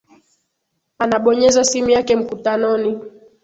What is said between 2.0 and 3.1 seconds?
mkutanoni